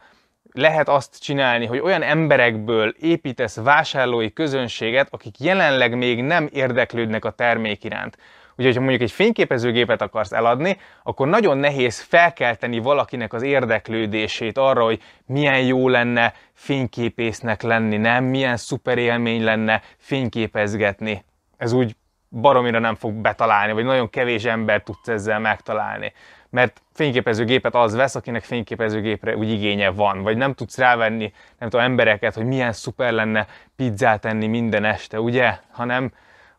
lehet 0.52 0.88
azt 0.88 1.22
csinálni, 1.22 1.66
hogy 1.66 1.78
olyan 1.78 2.02
emberekből 2.02 2.94
építesz 3.00 3.56
vásárlói 3.56 4.32
közönséget, 4.32 5.08
akik 5.10 5.40
jelenleg 5.40 5.96
még 5.96 6.22
nem 6.22 6.48
érdeklődnek 6.52 7.24
a 7.24 7.30
termék 7.30 7.84
iránt. 7.84 8.18
Ugye, 8.58 8.72
ha 8.72 8.80
mondjuk 8.80 9.02
egy 9.02 9.10
fényképezőgépet 9.10 10.02
akarsz 10.02 10.32
eladni, 10.32 10.76
akkor 11.02 11.28
nagyon 11.28 11.58
nehéz 11.58 12.00
felkelteni 12.00 12.78
valakinek 12.78 13.32
az 13.32 13.42
érdeklődését 13.42 14.58
arra, 14.58 14.84
hogy 14.84 15.02
milyen 15.26 15.60
jó 15.62 15.88
lenne 15.88 16.34
fényképésznek 16.52 17.62
lenni, 17.62 17.96
nem? 17.96 18.24
Milyen 18.24 18.56
szuper 18.56 18.98
élmény 18.98 19.44
lenne 19.44 19.82
fényképezgetni. 19.98 21.24
Ez 21.56 21.72
úgy 21.72 21.96
baromira 22.30 22.78
nem 22.78 22.94
fog 22.94 23.14
betalálni, 23.14 23.72
vagy 23.72 23.84
nagyon 23.84 24.10
kevés 24.10 24.44
ember 24.44 24.82
tudsz 24.82 25.08
ezzel 25.08 25.38
megtalálni. 25.38 26.12
Mert 26.50 26.82
fényképezőgépet 26.92 27.74
az 27.74 27.94
vesz, 27.94 28.14
akinek 28.14 28.44
fényképezőgépre 28.44 29.36
úgy 29.36 29.50
igénye 29.50 29.90
van, 29.90 30.22
vagy 30.22 30.36
nem 30.36 30.54
tudsz 30.54 30.78
rávenni, 30.78 31.32
nem 31.58 31.68
tudom, 31.68 31.84
embereket, 31.84 32.34
hogy 32.34 32.46
milyen 32.46 32.72
szuper 32.72 33.12
lenne 33.12 33.46
pizzát 33.76 34.24
enni 34.24 34.46
minden 34.46 34.84
este, 34.84 35.20
ugye? 35.20 35.58
Hanem 35.70 36.12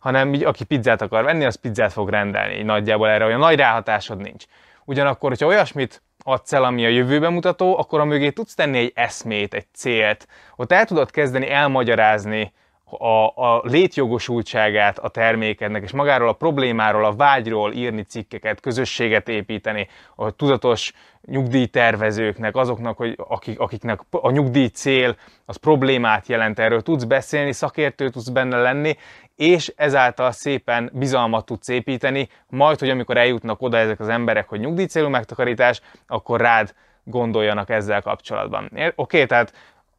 hanem 0.07 0.33
így, 0.33 0.43
aki 0.43 0.63
pizzát 0.63 1.01
akar 1.01 1.23
venni, 1.23 1.45
az 1.45 1.55
pizzát 1.55 1.91
fog 1.91 2.09
rendelni. 2.09 2.53
Így 2.53 2.65
nagyjából 2.65 3.09
erre 3.09 3.25
olyan 3.25 3.39
nagy 3.39 3.57
ráhatásod 3.57 4.17
nincs. 4.17 4.45
Ugyanakkor, 4.85 5.29
hogyha 5.29 5.45
olyasmit 5.45 6.01
adsz 6.23 6.53
el, 6.53 6.63
ami 6.63 6.85
a 6.85 6.89
jövőbe 6.89 7.29
mutató, 7.29 7.77
akkor 7.77 7.99
a 7.99 8.05
mögé 8.05 8.29
tudsz 8.29 8.53
tenni 8.53 8.77
egy 8.77 8.91
eszmét, 8.95 9.53
egy 9.53 9.65
célt. 9.73 10.27
Ott 10.55 10.71
el 10.71 10.85
tudod 10.85 11.11
kezdeni 11.11 11.49
elmagyarázni 11.49 12.53
a, 12.89 13.27
a 13.35 13.61
létjogosultságát 13.63 14.99
a 14.99 15.09
termékednek, 15.09 15.83
és 15.83 15.91
magáról 15.91 16.27
a 16.27 16.33
problémáról, 16.33 17.05
a 17.05 17.15
vágyról 17.15 17.73
írni 17.73 18.03
cikkeket, 18.03 18.59
közösséget 18.59 19.29
építeni, 19.29 19.87
a 20.15 20.31
tudatos 20.31 20.93
nyugdíjtervezőknek, 21.25 22.55
azoknak, 22.55 22.97
hogy 22.97 23.15
akik, 23.27 23.59
akiknek 23.59 23.99
a 24.09 24.31
nyugdíj 24.31 24.67
cél 24.67 25.15
az 25.45 25.55
problémát 25.55 26.27
jelent, 26.27 26.59
erről 26.59 26.81
tudsz 26.81 27.03
beszélni, 27.03 27.51
szakértő 27.51 28.09
tudsz 28.09 28.29
benne 28.29 28.57
lenni, 28.57 28.97
és 29.35 29.73
ezáltal 29.75 30.31
szépen 30.31 30.89
bizalmat 30.93 31.45
tudsz 31.45 31.67
építeni, 31.67 32.29
majd, 32.49 32.79
hogy 32.79 32.89
amikor 32.89 33.17
eljutnak 33.17 33.61
oda 33.61 33.77
ezek 33.77 33.99
az 33.99 34.09
emberek, 34.09 34.49
hogy 34.49 34.59
nyugdíjcélú 34.59 35.07
megtakarítás, 35.07 35.81
akkor 36.07 36.39
rád 36.39 36.73
gondoljanak 37.03 37.69
ezzel 37.69 38.01
kapcsolatban. 38.01 38.65
Oké, 38.73 38.91
okay, 38.95 39.25
tehát 39.25 39.53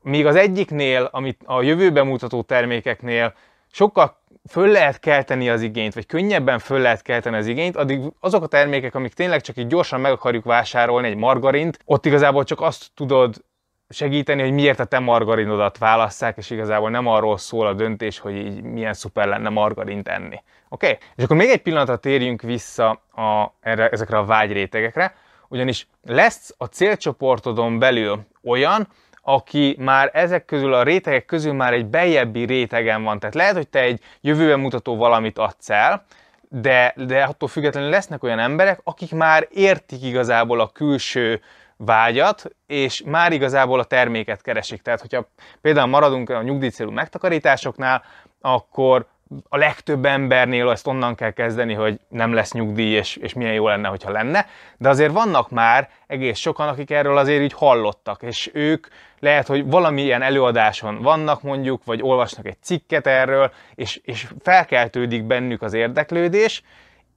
míg 0.09 0.27
az 0.27 0.37
egyiknél, 0.37 1.09
amit 1.13 1.43
a 1.45 1.63
jövőben 1.63 2.07
mutató 2.07 2.43
termékeknél 2.43 3.35
sokkal 3.71 4.17
föl 4.49 4.69
lehet 4.69 4.99
kelteni 5.01 5.49
az 5.49 5.63
igényt, 5.63 5.95
vagy 5.95 6.07
könnyebben 6.07 6.59
föl 6.59 6.81
lehet 6.81 7.03
kelteni 7.03 7.37
az 7.37 7.47
igényt, 7.47 7.77
addig 7.77 8.01
azok 8.21 8.43
a 8.43 8.47
termékek, 8.47 8.95
amik 8.95 9.13
tényleg 9.13 9.41
csak 9.41 9.57
így 9.57 9.67
gyorsan 9.67 10.01
meg 10.01 10.13
akarjuk 10.13 10.45
vásárolni, 10.45 11.09
egy 11.09 11.17
margarint, 11.17 11.79
ott 11.85 12.07
igazából 12.07 12.45
csak 12.45 12.61
azt 12.61 12.87
tudod 12.95 13.45
segíteni, 13.89 14.43
hogy 14.43 14.53
miért 14.53 14.81
a 14.81 14.85
te 14.85 14.99
margarinodat 14.99 15.79
válasszák, 15.79 16.37
és 16.37 16.51
igazából 16.51 16.91
nem 16.91 17.07
arról 17.07 17.39
szól 17.39 17.67
a 17.67 17.73
döntés, 17.73 18.19
hogy 18.19 18.37
így 18.37 18.63
milyen 18.63 18.95
szuper 18.95 19.27
lenne 19.27 19.49
margarint 19.49 20.09
enni. 20.09 20.43
Oké? 20.69 20.87
Okay? 20.87 20.99
És 21.17 21.25
akkor 21.25 21.37
még 21.37 21.49
egy 21.49 21.63
pillanatra 21.63 21.97
térjünk 21.97 22.43
vissza 22.43 22.91
a, 23.15 23.55
erre, 23.61 23.89
ezekre 23.89 24.19
a 24.19 24.25
vágyrétegekre, 24.25 25.15
ugyanis 25.49 25.87
lesz 26.03 26.55
a 26.59 26.65
célcsoportodon 26.65 27.79
belül 27.79 28.27
olyan, 28.45 28.89
aki 29.29 29.77
már 29.79 30.11
ezek 30.13 30.45
közül 30.45 30.75
a 30.75 30.83
rétegek 30.83 31.25
közül 31.25 31.53
már 31.53 31.73
egy 31.73 31.87
bejebbi 31.87 32.45
rétegen 32.45 33.03
van. 33.03 33.19
Tehát 33.19 33.35
lehet, 33.35 33.55
hogy 33.55 33.69
te 33.69 33.81
egy 33.81 34.01
jövőben 34.21 34.61
mutató 34.61 34.97
valamit 34.97 35.39
adsz 35.39 35.71
el, 35.71 36.05
de, 36.49 36.95
de 36.97 37.23
attól 37.23 37.49
függetlenül 37.49 37.91
lesznek 37.91 38.23
olyan 38.23 38.39
emberek, 38.39 38.81
akik 38.85 39.13
már 39.13 39.49
értik 39.51 40.03
igazából 40.03 40.61
a 40.61 40.69
külső 40.69 41.41
vágyat, 41.77 42.45
és 42.67 43.03
már 43.07 43.33
igazából 43.33 43.81
a 43.81 43.85
terméket 43.85 44.43
keresik. 44.43 44.83
Tehát, 44.83 45.01
hogyha 45.01 45.29
például 45.61 45.89
maradunk 45.89 46.31
a 46.31 46.43
nyugdíjcélú 46.43 46.91
megtakarításoknál, 46.91 48.03
akkor 48.41 49.07
a 49.49 49.57
legtöbb 49.57 50.05
embernél 50.05 50.71
ezt 50.71 50.87
onnan 50.87 51.15
kell 51.15 51.31
kezdeni, 51.31 51.75
hogy 51.75 52.01
nem 52.09 52.33
lesz 52.33 52.53
nyugdíj, 52.53 52.95
és, 52.97 53.17
és 53.17 53.33
milyen 53.33 53.53
jó 53.53 53.69
lenne, 53.69 53.89
hogyha 53.89 54.11
lenne, 54.11 54.47
de 54.77 54.89
azért 54.89 55.13
vannak 55.13 55.51
már 55.51 55.89
egész 56.07 56.39
sokan, 56.39 56.69
akik 56.69 56.91
erről 56.91 57.19
azért 57.19 57.43
így 57.43 57.53
hallottak, 57.53 58.23
és 58.23 58.51
ők 58.53 58.87
lehet, 59.19 59.47
hogy 59.47 59.67
valamilyen 59.67 60.23
előadáson 60.23 61.03
vannak 61.03 61.43
mondjuk, 61.43 61.85
vagy 61.85 62.03
olvasnak 62.03 62.47
egy 62.47 62.63
cikket 62.63 63.07
erről, 63.07 63.53
és, 63.75 64.01
és 64.05 64.27
felkeltődik 64.43 65.25
bennük 65.25 65.63
az 65.63 65.73
érdeklődés, 65.73 66.63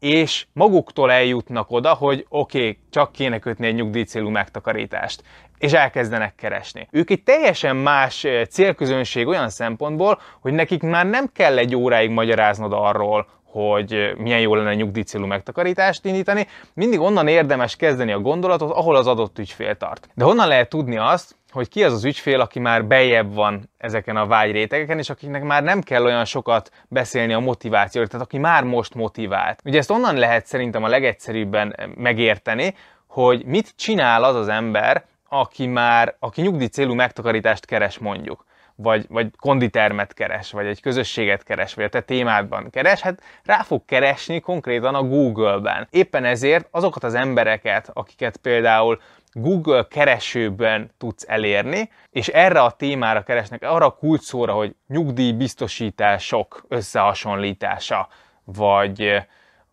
és 0.01 0.45
maguktól 0.53 1.11
eljutnak 1.11 1.71
oda, 1.71 1.93
hogy 1.93 2.25
oké, 2.29 2.57
okay, 2.57 2.79
csak 2.89 3.11
kéne 3.11 3.39
kötni 3.39 3.67
egy 3.67 3.75
nyugdíjcélú 3.75 4.29
megtakarítást, 4.29 5.23
és 5.57 5.71
elkezdenek 5.71 6.35
keresni. 6.35 6.87
Ők 6.91 7.09
egy 7.09 7.23
teljesen 7.23 7.75
más 7.75 8.23
eh, 8.23 8.45
célközönség 8.45 9.27
olyan 9.27 9.49
szempontból, 9.49 10.19
hogy 10.39 10.53
nekik 10.53 10.81
már 10.81 11.05
nem 11.05 11.31
kell 11.33 11.57
egy 11.57 11.75
óráig 11.75 12.09
magyaráznod 12.09 12.73
arról, 12.73 13.27
hogy 13.51 14.13
milyen 14.17 14.39
jó 14.39 14.55
lenne 14.55 14.73
nyugdíjcélú 14.73 15.25
megtakarítást 15.25 16.05
indítani, 16.05 16.47
mindig 16.73 16.99
onnan 16.99 17.27
érdemes 17.27 17.75
kezdeni 17.75 18.11
a 18.11 18.19
gondolatot, 18.19 18.71
ahol 18.71 18.95
az 18.95 19.07
adott 19.07 19.39
ügyfél 19.39 19.75
tart. 19.75 20.09
De 20.13 20.23
honnan 20.23 20.47
lehet 20.47 20.69
tudni 20.69 20.97
azt, 20.97 21.35
hogy 21.51 21.69
ki 21.69 21.83
az 21.83 21.93
az 21.93 22.03
ügyfél, 22.03 22.39
aki 22.39 22.59
már 22.59 22.85
bejebb 22.85 23.33
van 23.33 23.69
ezeken 23.77 24.15
a 24.15 24.25
vágyrétegeken, 24.25 24.97
és 24.97 25.09
akiknek 25.09 25.43
már 25.43 25.63
nem 25.63 25.81
kell 25.81 26.03
olyan 26.03 26.25
sokat 26.25 26.71
beszélni 26.87 27.33
a 27.33 27.39
motivációról, 27.39 28.09
tehát 28.09 28.25
aki 28.25 28.37
már 28.37 28.63
most 28.63 28.95
motivált. 28.95 29.61
Ugye 29.65 29.77
ezt 29.77 29.91
onnan 29.91 30.15
lehet 30.15 30.45
szerintem 30.45 30.83
a 30.83 30.87
legegyszerűbben 30.87 31.75
megérteni, 31.95 32.75
hogy 33.07 33.45
mit 33.45 33.73
csinál 33.75 34.23
az 34.23 34.35
az 34.35 34.47
ember, 34.47 35.05
aki 35.29 35.67
már, 35.67 36.15
aki 36.19 36.41
nyugdíj 36.41 36.67
célú 36.67 36.93
megtakarítást 36.93 37.65
keres 37.65 37.97
mondjuk 37.97 38.45
vagy, 38.75 39.05
vagy 39.09 39.27
konditermet 39.39 40.13
keres, 40.13 40.51
vagy 40.51 40.65
egy 40.65 40.81
közösséget 40.81 41.43
keres, 41.43 41.73
vagy 41.73 41.83
a 41.83 41.89
te 41.89 42.01
témádban 42.01 42.69
keres, 42.69 43.01
hát 43.01 43.21
rá 43.43 43.61
fog 43.61 43.85
keresni 43.85 44.39
konkrétan 44.39 44.95
a 44.95 45.03
Google-ben. 45.03 45.87
Éppen 45.89 46.25
ezért 46.25 46.67
azokat 46.71 47.03
az 47.03 47.13
embereket, 47.13 47.89
akiket 47.93 48.37
például 48.37 49.01
Google 49.33 49.87
keresőben 49.89 50.91
tudsz 50.97 51.25
elérni, 51.27 51.89
és 52.09 52.27
erre 52.27 52.61
a 52.61 52.71
témára 52.71 53.23
keresnek, 53.23 53.63
arra 53.63 53.85
a 53.85 53.95
kulcsszóra, 53.95 54.53
hogy 54.53 54.75
nyugdíjbiztosítások 54.87 56.65
összehasonlítása, 56.67 58.07
vagy 58.43 59.21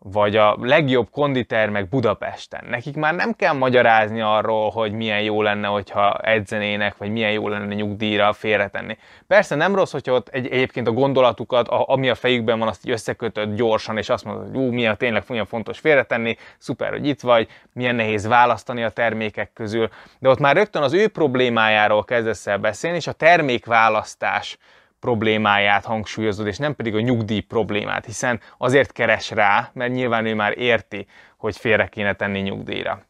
vagy 0.01 0.35
a 0.35 0.57
legjobb 0.61 1.09
konditermek 1.11 1.89
Budapesten. 1.89 2.65
Nekik 2.69 2.95
már 2.95 3.15
nem 3.15 3.33
kell 3.33 3.53
magyarázni 3.53 4.21
arról, 4.21 4.69
hogy 4.69 4.91
milyen 4.91 5.21
jó 5.21 5.41
lenne, 5.41 5.67
hogyha 5.67 6.17
edzenének, 6.17 6.97
vagy 6.97 7.11
milyen 7.11 7.31
jó 7.31 7.47
lenne 7.47 7.73
nyugdíjra 7.73 8.33
félretenni. 8.33 8.97
Persze 9.27 9.55
nem 9.55 9.75
rossz, 9.75 9.91
hogyha 9.91 10.13
ott 10.13 10.27
egy, 10.27 10.47
egyébként 10.47 10.87
a 10.87 10.91
gondolatukat, 10.91 11.67
a, 11.67 11.87
ami 11.87 12.09
a 12.09 12.15
fejükben 12.15 12.59
van, 12.59 12.67
azt 12.67 12.89
összekötöd 12.89 13.55
gyorsan, 13.55 13.97
és 13.97 14.09
azt 14.09 14.25
mondod, 14.25 14.47
hogy 14.47 14.57
ú, 14.57 14.71
milyen 14.71 14.97
tényleg 14.97 15.23
milyen 15.27 15.45
fontos 15.45 15.79
félretenni, 15.79 16.37
szuper, 16.57 16.89
hogy 16.89 17.07
itt 17.07 17.21
vagy, 17.21 17.47
milyen 17.73 17.95
nehéz 17.95 18.27
választani 18.27 18.83
a 18.83 18.89
termékek 18.89 19.53
közül. 19.53 19.89
De 20.19 20.29
ott 20.29 20.39
már 20.39 20.55
rögtön 20.55 20.81
az 20.81 20.93
ő 20.93 21.07
problémájáról 21.07 22.03
kezdesz 22.03 22.47
el 22.47 22.57
beszélni, 22.57 22.97
és 22.97 23.07
a 23.07 23.11
termékválasztás 23.11 24.57
problémáját 24.99 25.85
hangsúlyozod, 25.85 26.47
és 26.47 26.57
nem 26.57 26.75
pedig 26.75 26.95
a 26.95 26.99
nyugdíj 26.99 27.39
problémát, 27.39 28.05
hiszen 28.05 28.39
azért 28.57 28.91
keres 28.91 29.31
rá, 29.31 29.69
mert 29.73 29.91
nyilván 29.91 30.25
ő 30.25 30.35
már 30.35 30.57
érti, 30.57 31.07
hogy 31.37 31.57
félre 31.57 31.87
kéne 31.87 32.13
tenni 32.13 32.39
nyugdíjra. 32.39 33.01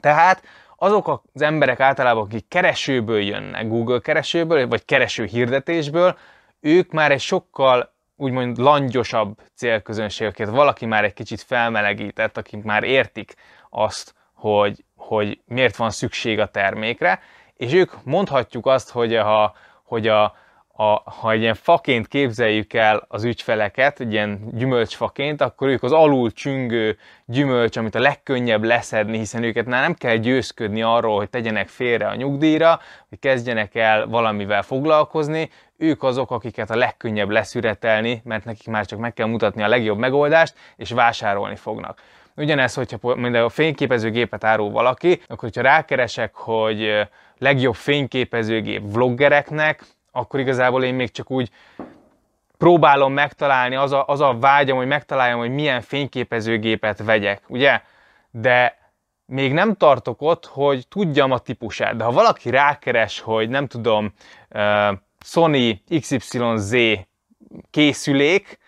Tehát 0.00 0.42
azok 0.76 1.22
az 1.34 1.42
emberek 1.42 1.80
általában, 1.80 2.22
akik 2.22 2.48
keresőből 2.48 3.20
jönnek, 3.20 3.68
Google 3.68 3.98
keresőből, 3.98 4.68
vagy 4.68 4.84
kereső 4.84 5.24
hirdetésből, 5.24 6.16
ők 6.60 6.92
már 6.92 7.10
egy 7.10 7.20
sokkal 7.20 7.92
úgymond 8.16 8.58
langyosabb 8.58 9.40
célközönségeket, 9.54 10.48
valaki 10.48 10.86
már 10.86 11.04
egy 11.04 11.12
kicsit 11.12 11.42
felmelegített, 11.42 12.36
akik 12.36 12.62
már 12.62 12.82
értik 12.82 13.34
azt, 13.70 14.14
hogy, 14.34 14.84
hogy 14.96 15.40
miért 15.46 15.76
van 15.76 15.90
szükség 15.90 16.38
a 16.38 16.46
termékre, 16.46 17.20
és 17.56 17.72
ők 17.72 17.92
mondhatjuk 18.04 18.66
azt, 18.66 18.90
hogy, 18.90 19.16
ha, 19.16 19.54
hogy 19.82 20.08
a, 20.08 20.36
a, 20.74 21.10
ha 21.10 21.30
egy 21.30 21.40
ilyen 21.40 21.54
faként 21.54 22.08
képzeljük 22.08 22.72
el 22.72 23.04
az 23.08 23.24
ügyfeleket, 23.24 24.00
egy 24.00 24.12
ilyen 24.12 24.40
gyümölcsfaként, 24.52 25.40
akkor 25.40 25.68
ők 25.68 25.82
az 25.82 25.92
alul 25.92 26.30
csüngő 26.30 26.98
gyümölcs, 27.24 27.76
amit 27.76 27.94
a 27.94 28.00
legkönnyebb 28.00 28.62
leszedni, 28.64 29.18
hiszen 29.18 29.42
őket 29.42 29.66
már 29.66 29.82
nem 29.82 29.94
kell 29.94 30.16
győzködni 30.16 30.82
arról, 30.82 31.16
hogy 31.16 31.30
tegyenek 31.30 31.68
félre 31.68 32.08
a 32.08 32.14
nyugdíjra, 32.14 32.80
hogy 33.08 33.18
kezdjenek 33.18 33.74
el 33.74 34.06
valamivel 34.06 34.62
foglalkozni, 34.62 35.50
ők 35.76 36.02
azok, 36.02 36.30
akiket 36.30 36.70
a 36.70 36.76
legkönnyebb 36.76 37.30
leszüretelni, 37.30 38.20
mert 38.24 38.44
nekik 38.44 38.66
már 38.66 38.86
csak 38.86 38.98
meg 38.98 39.12
kell 39.12 39.26
mutatni 39.26 39.62
a 39.62 39.68
legjobb 39.68 39.98
megoldást, 39.98 40.54
és 40.76 40.90
vásárolni 40.90 41.56
fognak. 41.56 42.00
Ugyanez, 42.36 42.74
hogyha 42.74 43.08
a 43.38 43.48
fényképezőgépet 43.48 44.44
árul 44.44 44.70
valaki, 44.70 45.12
akkor 45.22 45.38
hogyha 45.38 45.62
rákeresek, 45.62 46.34
hogy 46.34 47.08
legjobb 47.38 47.74
fényképezőgép 47.74 48.82
vloggereknek, 48.92 49.84
akkor 50.12 50.40
igazából 50.40 50.84
én 50.84 50.94
még 50.94 51.10
csak 51.10 51.30
úgy 51.30 51.50
próbálom 52.58 53.12
megtalálni, 53.12 53.74
az 53.74 53.92
a, 53.92 54.04
az 54.06 54.20
a 54.20 54.38
vágyam, 54.40 54.76
hogy 54.76 54.86
megtaláljam, 54.86 55.38
hogy 55.38 55.50
milyen 55.50 55.80
fényképezőgépet 55.80 57.04
vegyek, 57.04 57.42
ugye? 57.48 57.80
De 58.30 58.78
még 59.26 59.52
nem 59.52 59.74
tartok 59.74 60.22
ott, 60.22 60.46
hogy 60.46 60.88
tudjam 60.88 61.30
a 61.30 61.38
típusát. 61.38 61.96
De 61.96 62.04
ha 62.04 62.10
valaki 62.10 62.50
rákeres, 62.50 63.20
hogy 63.20 63.48
nem 63.48 63.66
tudom, 63.66 64.12
Sony 65.20 65.82
XYZ 66.00 66.74
készülék, 67.70 68.58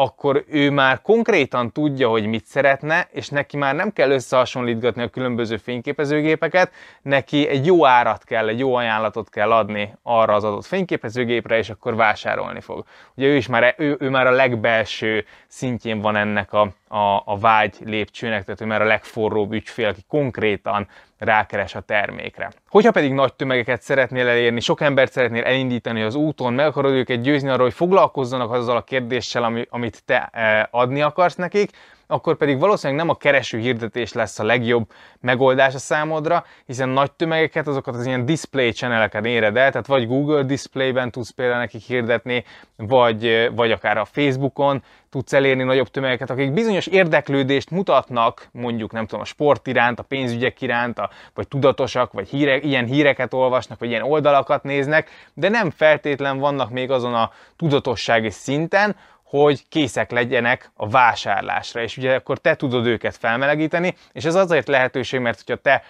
akkor 0.00 0.44
ő 0.48 0.70
már 0.70 1.02
konkrétan 1.02 1.72
tudja, 1.72 2.08
hogy 2.08 2.26
mit 2.26 2.44
szeretne, 2.44 3.08
és 3.12 3.28
neki 3.28 3.56
már 3.56 3.74
nem 3.74 3.92
kell 3.92 4.10
összehasonlítgatni 4.10 5.02
a 5.02 5.08
különböző 5.08 5.56
fényképezőgépeket, 5.56 6.72
neki 7.02 7.48
egy 7.48 7.66
jó 7.66 7.86
árat 7.86 8.24
kell, 8.24 8.48
egy 8.48 8.58
jó 8.58 8.74
ajánlatot 8.74 9.28
kell 9.28 9.52
adni 9.52 9.94
arra 10.02 10.34
az 10.34 10.44
adott 10.44 10.66
fényképezőgépre, 10.66 11.58
és 11.58 11.70
akkor 11.70 11.94
vásárolni 11.94 12.60
fog. 12.60 12.84
Ugye 13.14 13.26
ő 13.26 13.36
is 13.36 13.46
már, 13.46 13.74
ő, 13.78 13.96
ő 13.98 14.10
már 14.10 14.26
a 14.26 14.30
legbelső 14.30 15.24
szintjén 15.46 16.00
van 16.00 16.16
ennek 16.16 16.52
a, 16.52 16.60
a, 16.88 17.22
a 17.24 17.38
vágy 17.40 17.76
lépcsőnek, 17.84 18.44
tehát 18.44 18.60
ő 18.60 18.64
már 18.64 18.82
a 18.82 18.86
legforróbb 18.86 19.52
ügyfél, 19.52 19.88
aki 19.88 20.00
konkrétan 20.08 20.88
rákeres 21.20 21.74
a 21.74 21.80
termékre. 21.80 22.50
Hogyha 22.68 22.90
pedig 22.90 23.12
nagy 23.12 23.34
tömegeket 23.34 23.82
szeretnél 23.82 24.28
elérni, 24.28 24.60
sok 24.60 24.80
embert 24.80 25.12
szeretnél 25.12 25.42
elindítani 25.42 26.02
az 26.02 26.14
úton, 26.14 26.52
meg 26.52 26.66
akarod 26.66 26.92
őket 26.92 27.20
győzni 27.20 27.48
arról, 27.48 27.64
hogy 27.64 27.74
foglalkozzanak 27.74 28.52
azzal 28.52 28.76
a 28.76 28.82
kérdéssel, 28.82 29.44
ami, 29.44 29.66
amit 29.70 30.02
te 30.04 30.28
eh, 30.32 30.64
adni 30.70 31.02
akarsz 31.02 31.34
nekik, 31.34 31.70
akkor 32.10 32.36
pedig 32.36 32.58
valószínűleg 32.58 33.02
nem 33.02 33.14
a 33.14 33.18
kereső 33.18 33.58
hirdetés 33.58 34.12
lesz 34.12 34.38
a 34.38 34.44
legjobb 34.44 34.90
megoldás 35.20 35.74
a 35.74 35.78
számodra, 35.78 36.44
hiszen 36.66 36.88
nagy 36.88 37.12
tömegeket, 37.12 37.66
azokat 37.66 37.94
az 37.94 38.06
ilyen 38.06 38.24
display 38.24 38.70
channeleken 38.70 39.24
éred 39.24 39.56
el, 39.56 39.70
tehát 39.70 39.86
vagy 39.86 40.06
Google 40.06 40.42
Display-ben 40.42 41.10
tudsz 41.10 41.30
például 41.30 41.58
nekik 41.58 41.82
hirdetni, 41.82 42.44
vagy, 42.76 43.50
vagy 43.54 43.70
akár 43.72 43.98
a 43.98 44.04
Facebookon 44.04 44.82
tudsz 45.10 45.32
elérni 45.32 45.62
nagyobb 45.62 45.88
tömegeket, 45.88 46.30
akik 46.30 46.52
bizonyos 46.52 46.86
érdeklődést 46.86 47.70
mutatnak, 47.70 48.48
mondjuk 48.52 48.92
nem 48.92 49.06
tudom, 49.06 49.20
a 49.20 49.24
sport 49.24 49.66
iránt, 49.66 49.98
a 49.98 50.02
pénzügyek 50.02 50.60
iránt, 50.60 50.98
a, 50.98 51.10
vagy 51.34 51.48
tudatosak, 51.48 52.12
vagy 52.12 52.28
híre, 52.28 52.56
ilyen 52.56 52.84
híreket 52.84 53.34
olvasnak, 53.34 53.78
vagy 53.78 53.88
ilyen 53.88 54.02
oldalakat 54.02 54.62
néznek, 54.62 55.10
de 55.34 55.48
nem 55.48 55.70
feltétlen 55.70 56.38
vannak 56.38 56.70
még 56.70 56.90
azon 56.90 57.14
a 57.14 57.30
tudatossági 57.56 58.30
szinten, 58.30 58.96
hogy 59.30 59.68
készek 59.68 60.10
legyenek 60.10 60.70
a 60.74 60.88
vásárlásra, 60.88 61.82
és 61.82 61.96
ugye 61.96 62.14
akkor 62.14 62.38
te 62.38 62.54
tudod 62.54 62.86
őket 62.86 63.16
felmelegíteni, 63.16 63.94
és 64.12 64.24
ez 64.24 64.34
azért 64.34 64.68
lehetőség, 64.68 65.20
mert 65.20 65.42
hogyha 65.44 65.62
te 65.62 65.82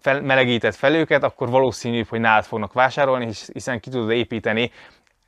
fel, 0.00 0.20
melegíted 0.20 0.74
fel 0.74 0.94
őket, 0.94 1.22
akkor 1.22 1.50
valószínűbb, 1.50 2.08
hogy 2.08 2.20
nálad 2.20 2.44
fognak 2.44 2.72
vásárolni, 2.72 3.28
hiszen 3.52 3.80
ki 3.80 3.90
tudod 3.90 4.10
építeni 4.10 4.70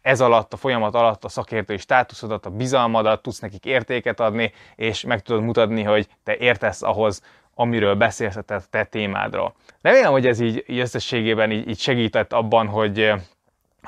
ez 0.01 0.21
alatt, 0.21 0.53
a 0.53 0.57
folyamat 0.57 0.95
alatt 0.95 1.25
a 1.25 1.29
szakértői 1.29 1.77
státuszodat, 1.77 2.47
a 2.47 2.51
bizalmadat, 2.51 3.23
tudsz 3.23 3.39
nekik 3.39 3.65
értéket 3.65 4.21
adni, 4.21 4.53
és 4.75 5.05
meg 5.05 5.21
tudod 5.21 5.43
mutatni, 5.43 5.83
hogy 5.83 6.09
te 6.25 6.37
értesz 6.37 6.83
ahhoz, 6.83 7.23
amiről 7.55 7.95
beszélsz 7.95 8.37
a 8.37 8.61
te, 8.71 8.85
témádról. 8.85 9.55
Remélem, 9.81 10.13
hogy 10.13 10.27
ez 10.27 10.41
így, 10.41 10.65
így 10.67 10.79
összességében 10.79 11.51
így, 11.51 11.69
így 11.69 11.79
segített 11.79 12.33
abban, 12.33 12.67
hogy 12.67 13.13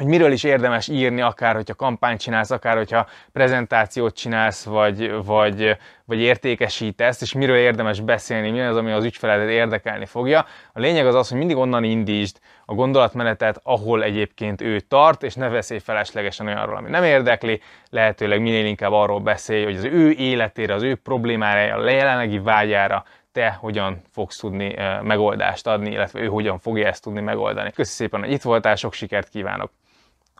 hogy 0.00 0.08
miről 0.08 0.32
is 0.32 0.44
érdemes 0.44 0.88
írni, 0.88 1.20
akár 1.20 1.54
hogyha 1.54 1.74
kampányt 1.74 2.20
csinálsz, 2.20 2.50
akár 2.50 2.76
hogyha 2.76 3.06
prezentációt 3.32 4.16
csinálsz, 4.16 4.64
vagy, 4.64 5.12
vagy, 5.24 5.76
vagy 6.04 6.20
értékesítesz, 6.20 7.20
és 7.20 7.32
miről 7.32 7.56
érdemes 7.56 8.00
beszélni, 8.00 8.50
mi 8.50 8.60
az, 8.60 8.76
ami 8.76 8.90
az 8.90 9.04
ügyfeledet 9.04 9.48
érdekelni 9.48 10.06
fogja. 10.06 10.46
A 10.72 10.80
lényeg 10.80 11.06
az 11.06 11.14
az, 11.14 11.28
hogy 11.28 11.38
mindig 11.38 11.56
onnan 11.56 11.84
indítsd 11.84 12.36
a 12.64 12.74
gondolatmenetet, 12.74 13.60
ahol 13.62 14.02
egyébként 14.02 14.60
ő 14.60 14.80
tart, 14.80 15.22
és 15.22 15.34
ne 15.34 15.48
veszély 15.48 15.78
feleslegesen 15.78 16.46
olyanról, 16.46 16.76
ami 16.76 16.90
nem 16.90 17.04
érdekli, 17.04 17.60
lehetőleg 17.90 18.40
minél 18.40 18.66
inkább 18.66 18.92
arról 18.92 19.20
beszélj, 19.20 19.64
hogy 19.64 19.76
az 19.76 19.84
ő 19.84 20.10
életére, 20.10 20.74
az 20.74 20.82
ő 20.82 20.94
problémára, 20.94 21.74
a 21.74 21.90
jelenlegi 21.90 22.38
vágyára 22.38 23.04
te 23.32 23.56
hogyan 23.60 24.02
fogsz 24.12 24.36
tudni 24.36 24.74
megoldást 25.02 25.66
adni, 25.66 25.90
illetve 25.90 26.20
ő 26.20 26.26
hogyan 26.26 26.58
fogja 26.58 26.86
ezt 26.86 27.02
tudni 27.02 27.20
megoldani. 27.20 27.68
Köszönöm 27.68 27.96
szépen, 27.96 28.20
hogy 28.20 28.32
itt 28.32 28.42
voltál, 28.42 28.74
sok 28.74 28.92
sikert 28.92 29.28
kívánok! 29.28 29.70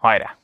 Ha 0.03 0.19
det! 0.19 0.40